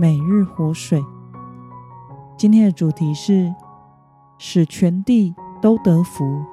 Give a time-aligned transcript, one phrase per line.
[0.00, 1.04] 每日活水。
[2.36, 3.52] 今天的主题是
[4.38, 6.44] 使全地都得福。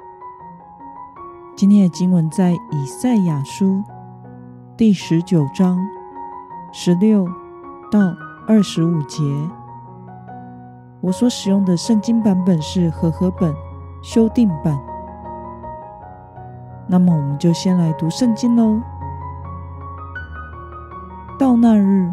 [1.55, 3.84] 今天的经文在以赛亚书
[4.76, 5.77] 第十九章
[6.73, 7.27] 十六
[7.91, 8.16] 到
[8.48, 9.21] 二十五节。
[10.99, 13.54] 我所使用的圣经版本是和合本
[14.02, 14.76] 修订版。
[16.88, 18.82] 那么，我们就先来读圣经喽。
[21.38, 22.12] 到那日，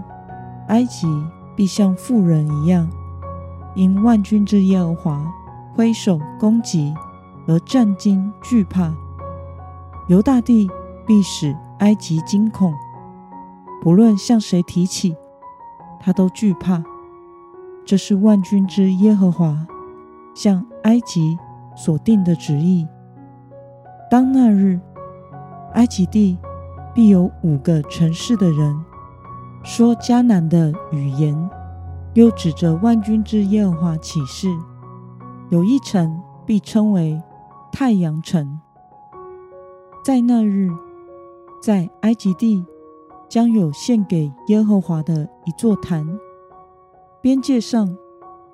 [0.69, 1.07] 埃及
[1.55, 2.89] 必像妇人一样，
[3.75, 5.33] 因万军之耶和华
[5.75, 6.95] 挥手攻击
[7.47, 8.93] 而战惊惧怕。
[10.09, 10.71] 犹大地
[11.07, 12.73] 必使埃及惊恐，
[13.83, 15.15] 不论向谁提起，
[16.01, 16.83] 他都惧怕。
[17.85, 19.67] 这是万军之耶和华
[20.35, 21.37] 向埃及
[21.75, 22.87] 所定的旨意。
[24.11, 24.81] 当那日，
[25.75, 26.39] 埃及地
[26.95, 28.85] 必有五个城市的人。
[29.65, 31.51] 说迦南的语言，
[32.15, 34.49] 又指着万军之耶和华起誓，
[35.51, 37.23] 有一城必称为
[37.71, 38.61] 太阳城。
[40.05, 40.69] 在那日，
[41.63, 42.67] 在埃及地
[43.29, 46.05] 将有献给耶和华的一座坛，
[47.21, 47.97] 边界上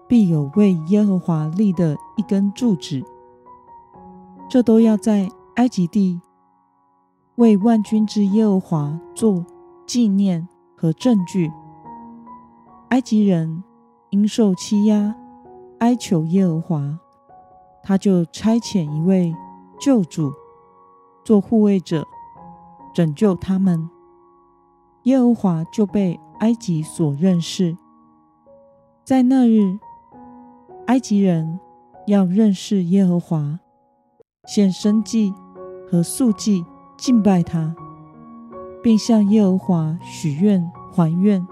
[0.07, 3.03] 必有为耶和华立的一根柱子。
[4.51, 6.21] 这都要在埃及地
[7.37, 9.47] 为万军之耶和华做
[9.87, 10.47] 纪念。
[10.81, 11.51] 和证据，
[12.91, 13.65] 埃及人
[14.11, 15.13] 因受欺压，
[15.81, 16.99] 哀求耶和华，
[17.83, 19.35] 他就差遣一位
[19.81, 20.33] 救主
[21.25, 22.07] 做护卫者，
[22.95, 23.91] 拯救他们。
[25.03, 27.77] 耶和华就被埃及所认识。
[29.05, 29.79] 在那日，
[30.87, 31.59] 埃及人
[32.07, 33.59] 要认识耶和华，
[34.47, 35.35] 献牲祭
[35.91, 36.65] 和素祭
[36.97, 37.75] 敬拜他。
[38.83, 41.47] 并向耶和华许愿还愿，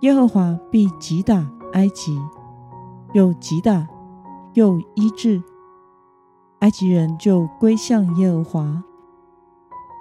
[0.00, 2.20] 耶和华必击打埃及，
[3.14, 3.86] 又击打
[4.54, 5.42] 又医治，
[6.60, 8.82] 埃及人就归向耶和华，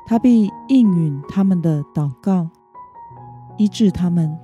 [0.06, 2.48] 他必应允他们的祷告，
[3.58, 4.38] 医治他们。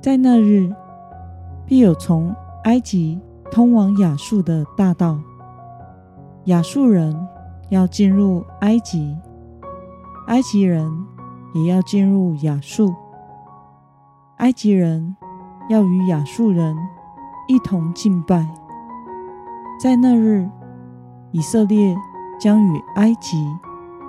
[0.00, 0.72] 在那日，
[1.66, 2.34] 必有从
[2.64, 5.18] 埃及通往亚述的大道，
[6.44, 7.28] 亚述人。
[7.70, 9.16] 要进入埃及，
[10.26, 11.06] 埃及人
[11.54, 12.92] 也要进入亚述。
[14.38, 15.16] 埃及人
[15.68, 16.76] 要与亚述人
[17.46, 18.46] 一同敬拜。
[19.80, 20.48] 在那日，
[21.30, 21.96] 以色列
[22.40, 23.46] 将与埃及、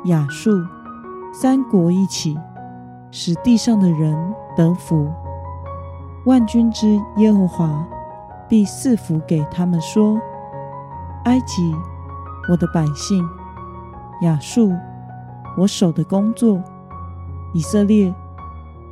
[0.05, 0.51] 亚述
[1.31, 2.37] 三国一起，
[3.11, 5.11] 使地上的人得福。
[6.25, 7.87] 万军之耶和华
[8.49, 10.19] 必赐福给他们，说
[11.25, 11.75] ：“埃及，
[12.49, 13.23] 我的百姓。”
[14.21, 14.71] 亚述，
[15.57, 16.59] 我手的工作；
[17.53, 18.13] 以色列，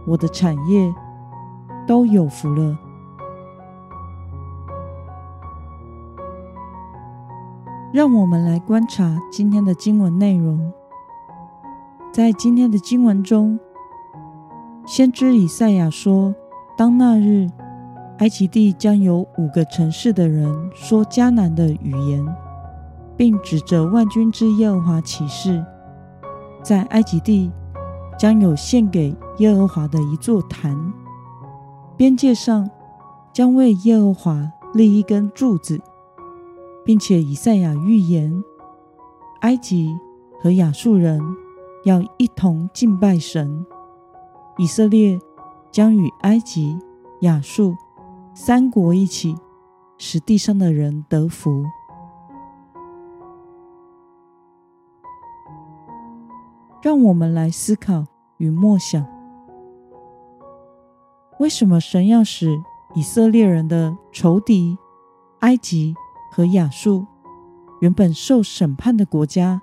[0.05, 0.93] 我的产业，
[1.87, 2.77] 都有福了。
[7.91, 10.71] 让我们来观察今天的经文内容。
[12.11, 13.59] 在今天的经文中，
[14.85, 16.33] 先知以赛亚说
[16.77, 17.47] ：“当那日，
[18.17, 22.25] 埃及地将有五个城市的人说迦南的语言。”
[23.19, 25.61] 并指着万军之耶和华起誓，
[26.63, 27.51] 在埃及地
[28.17, 30.73] 将有献给耶和华的一座坛，
[31.97, 32.69] 边界上
[33.33, 35.81] 将为耶和华立一根柱子，
[36.85, 38.41] 并且以赛亚预言，
[39.41, 39.93] 埃及
[40.41, 41.21] 和亚述人
[41.83, 43.65] 要一同敬拜神，
[44.57, 45.19] 以色列
[45.73, 46.79] 将与埃及、
[47.23, 47.75] 亚述
[48.33, 49.35] 三国一起，
[49.97, 51.65] 使地上的人得福。
[56.81, 58.05] 让我们来思考
[58.37, 59.05] 与默想：
[61.37, 62.61] 为什么神要使
[62.95, 64.77] 以色列人的仇敌
[65.39, 65.93] 埃及
[66.31, 67.05] 和亚述，
[67.81, 69.61] 原本受审判的国家，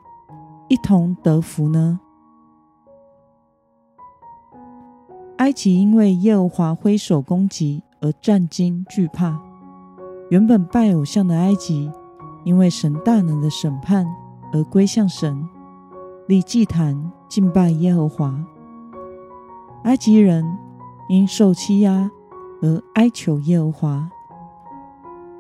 [0.69, 2.01] 一同得福呢？
[5.39, 9.39] 埃及因为耶和华挥手攻击而战惊惧怕；
[10.29, 11.91] 原本拜偶像的埃及，
[12.45, 14.07] 因为神大能的审判
[14.53, 15.49] 而归向神。
[16.27, 18.45] 立祭坛敬拜耶和华，
[19.85, 20.45] 埃及人
[21.09, 22.11] 因受欺压
[22.61, 24.11] 而哀求耶和华，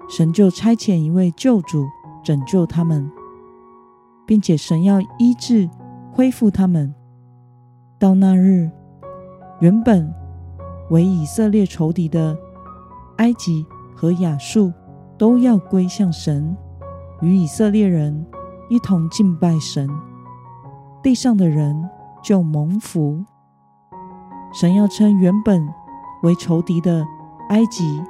[0.08, 1.84] 神就差遣一位救主
[2.22, 3.10] 拯救他们，
[4.24, 5.68] 并且神要医治、
[6.12, 6.94] 恢复他们。
[7.98, 8.70] 到那日，
[9.58, 10.14] 原本
[10.90, 12.38] 为以色列仇敌的
[13.16, 14.72] 埃及和亚述
[15.18, 16.56] 都要归向神，
[17.22, 18.24] 与以色列人
[18.70, 19.90] 一同敬拜神。
[21.06, 21.88] 地上的人
[22.20, 23.24] 就蒙福。
[24.52, 25.72] 神要称原本
[26.24, 27.06] 为仇敌的
[27.48, 28.02] 埃及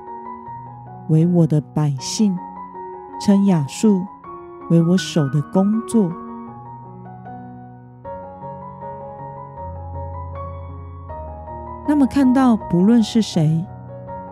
[1.10, 2.34] 为我的百姓，
[3.20, 4.02] 称亚述
[4.70, 6.10] 为我手的工作。
[11.86, 13.62] 那么，看到不论是谁，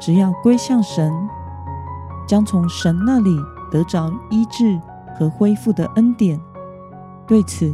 [0.01, 1.13] 只要归向神，
[2.27, 3.37] 将从神那里
[3.71, 4.81] 得着医治
[5.19, 6.41] 和恢复的恩典。
[7.27, 7.71] 对此，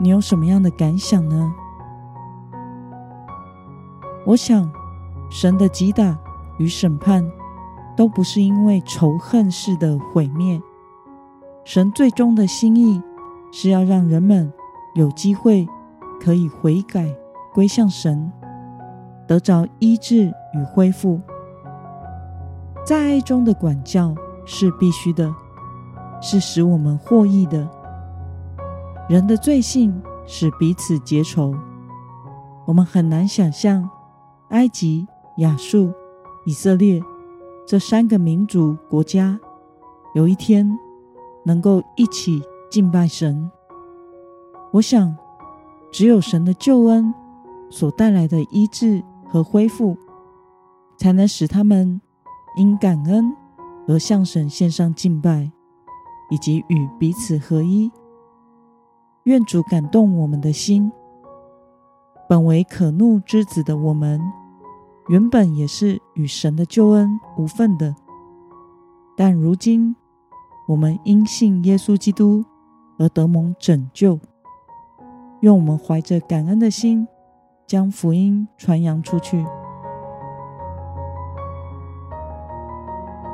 [0.00, 1.52] 你有什么样的感想呢？
[4.24, 4.70] 我想，
[5.30, 6.16] 神的击打
[6.58, 7.28] 与审判
[7.96, 10.60] 都不是因为仇恨式的毁灭。
[11.64, 13.02] 神最终的心意
[13.50, 14.52] 是要让人们
[14.94, 15.66] 有机会
[16.20, 17.12] 可以悔改
[17.52, 18.30] 归向神，
[19.26, 21.20] 得着医治与恢复。
[22.84, 24.14] 在爱中的管教
[24.46, 25.34] 是必须的，
[26.20, 27.68] 是使我们获益的。
[29.08, 31.54] 人的罪性使彼此结仇，
[32.66, 33.88] 我们很难想象
[34.50, 35.06] 埃及、
[35.38, 35.90] 亚述、
[36.44, 37.02] 以色列
[37.66, 39.40] 这三个民族国家
[40.14, 40.78] 有一天
[41.42, 43.50] 能够一起敬拜神。
[44.72, 45.16] 我想，
[45.90, 47.14] 只有神的救恩
[47.70, 49.96] 所带来的医治和恢复，
[50.98, 51.98] 才能使他们
[52.58, 53.34] 因感恩
[53.86, 55.50] 而向神献上敬拜，
[56.28, 57.90] 以及与彼此合一。
[59.28, 60.90] 愿主感动我们的心。
[62.26, 64.18] 本为可怒之子的我们，
[65.08, 67.94] 原本也是与神的救恩无份的，
[69.18, 69.94] 但如今
[70.66, 72.42] 我们因信耶稣基督
[72.98, 74.18] 而得蒙拯救。
[75.42, 77.06] 愿我们怀着感恩的心，
[77.66, 79.44] 将福音传扬出去。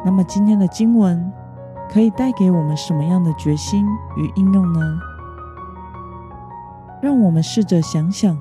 [0.05, 1.33] 那么，今天的经文
[1.89, 3.87] 可以带给我们什么样的决心
[4.17, 4.99] 与应用呢？
[7.05, 8.35] 让我们试着想想，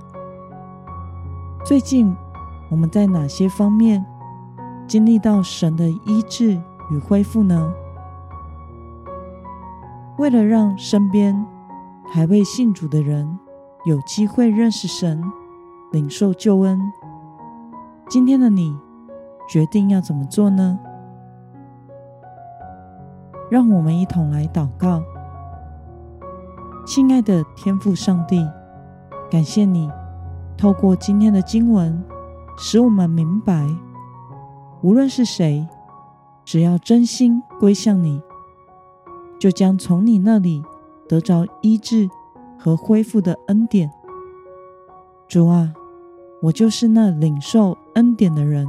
[1.65, 2.15] 最近
[2.71, 4.05] 我们在哪些方面
[4.87, 6.57] 经历到神的医治
[6.89, 7.73] 与恢复呢？
[10.17, 11.45] 为了让身边
[12.07, 13.37] 还未信主的人
[13.83, 15.21] 有机会认识神、
[15.91, 16.79] 领受救恩，
[18.07, 18.79] 今天的你
[19.49, 20.79] 决定要怎么做呢？
[23.51, 25.03] 让我们一同来祷告。
[26.85, 28.45] 亲爱的天父上帝，
[29.31, 29.89] 感谢你
[30.57, 32.03] 透过今天的经文，
[32.57, 33.65] 使我们明白，
[34.81, 35.65] 无论是谁，
[36.43, 38.21] 只要真心归向你，
[39.39, 40.61] 就将从你那里
[41.07, 42.09] 得着医治
[42.59, 43.89] 和恢复的恩典。
[45.29, 45.73] 主啊，
[46.41, 48.67] 我就是那领受恩典的人，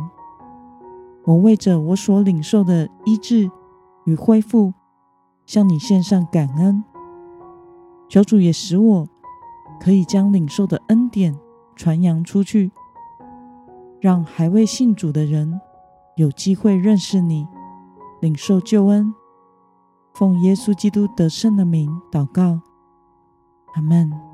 [1.24, 3.50] 我为着我所领受的医治
[4.04, 4.72] 与恢复，
[5.44, 6.84] 向你献上感恩。
[8.08, 9.08] 求主也使我
[9.80, 11.36] 可以将领受的恩典
[11.74, 12.70] 传扬出去，
[14.00, 15.60] 让还未信主的人
[16.16, 17.46] 有机会认识你，
[18.20, 19.12] 领受救恩。
[20.14, 22.60] 奉耶稣基督得胜的名祷告，
[23.74, 24.33] 阿门。